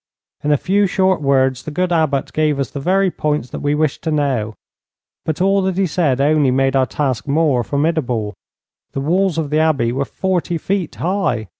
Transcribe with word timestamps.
In 0.43 0.51
a 0.51 0.57
few 0.57 0.87
short 0.87 1.21
words 1.21 1.61
the 1.61 1.69
good 1.69 1.91
Abbot 1.93 2.33
gave 2.33 2.59
us 2.59 2.71
the 2.71 2.79
very 2.79 3.11
points 3.11 3.51
that 3.51 3.59
we 3.59 3.75
wished 3.75 4.01
to 4.01 4.09
know. 4.09 4.55
But 5.25 5.41
all 5.41 5.61
that 5.61 5.77
he 5.77 5.85
said 5.85 6.19
only 6.19 6.49
made 6.49 6.75
our 6.75 6.87
task 6.87 7.27
more 7.27 7.63
formidable. 7.63 8.33
The 8.93 8.99
walls 9.01 9.37
of 9.37 9.51
the 9.51 9.59
Abbey 9.59 9.91
were 9.91 10.05
forty 10.05 10.57
feet 10.57 10.95
high. 10.95 11.49